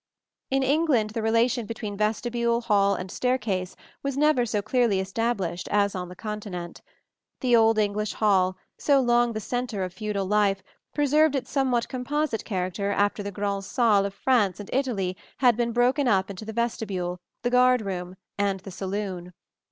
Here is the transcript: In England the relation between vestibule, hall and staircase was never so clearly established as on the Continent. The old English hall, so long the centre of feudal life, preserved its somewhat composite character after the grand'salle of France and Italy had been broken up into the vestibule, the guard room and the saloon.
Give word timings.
In 0.49 0.63
England 0.63 1.11
the 1.11 1.21
relation 1.21 1.67
between 1.67 1.95
vestibule, 1.95 2.61
hall 2.61 2.95
and 2.95 3.11
staircase 3.11 3.75
was 4.01 4.17
never 4.17 4.47
so 4.47 4.59
clearly 4.59 4.99
established 4.99 5.67
as 5.69 5.93
on 5.93 6.09
the 6.09 6.15
Continent. 6.15 6.81
The 7.41 7.55
old 7.55 7.77
English 7.77 8.13
hall, 8.13 8.57
so 8.79 8.99
long 8.99 9.33
the 9.33 9.39
centre 9.39 9.83
of 9.83 9.93
feudal 9.93 10.25
life, 10.25 10.63
preserved 10.91 11.35
its 11.35 11.51
somewhat 11.51 11.87
composite 11.87 12.43
character 12.45 12.89
after 12.89 13.21
the 13.21 13.31
grand'salle 13.31 14.07
of 14.07 14.15
France 14.15 14.59
and 14.59 14.71
Italy 14.73 15.15
had 15.37 15.55
been 15.55 15.71
broken 15.71 16.07
up 16.07 16.31
into 16.31 16.45
the 16.45 16.51
vestibule, 16.53 17.19
the 17.43 17.51
guard 17.51 17.81
room 17.83 18.15
and 18.39 18.61
the 18.61 18.71
saloon. 18.71 19.33